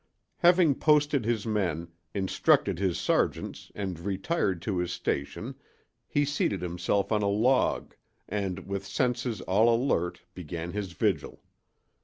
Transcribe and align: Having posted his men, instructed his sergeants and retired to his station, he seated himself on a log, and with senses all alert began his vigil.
Having 0.39 0.79
posted 0.79 1.25
his 1.25 1.45
men, 1.45 1.89
instructed 2.15 2.79
his 2.79 2.97
sergeants 2.97 3.71
and 3.75 3.99
retired 3.99 4.59
to 4.63 4.79
his 4.79 4.91
station, 4.91 5.53
he 6.07 6.25
seated 6.25 6.63
himself 6.63 7.11
on 7.11 7.21
a 7.21 7.29
log, 7.29 7.93
and 8.27 8.65
with 8.67 8.83
senses 8.83 9.41
all 9.41 9.69
alert 9.71 10.23
began 10.33 10.71
his 10.71 10.93
vigil. 10.93 11.43